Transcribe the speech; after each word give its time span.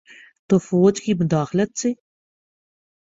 تو 0.49 0.57
فوج 0.57 1.01
کی 1.01 1.13
مداخلت 1.13 1.71
سے۔ 1.79 1.89